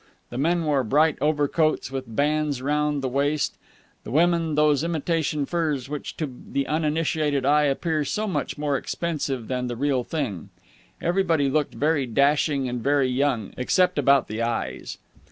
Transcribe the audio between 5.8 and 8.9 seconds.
which to the uninitiated eye appear so much more